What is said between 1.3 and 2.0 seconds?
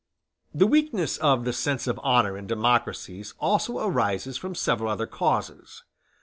the sense of